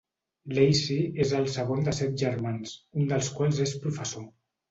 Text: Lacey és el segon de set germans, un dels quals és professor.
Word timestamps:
Lacey 0.59 1.01
és 1.25 1.33
el 1.39 1.45
segon 1.57 1.85
de 1.89 1.93
set 1.97 2.17
germans, 2.23 2.73
un 3.01 3.13
dels 3.13 3.31
quals 3.37 3.63
és 3.69 3.77
professor. 3.87 4.27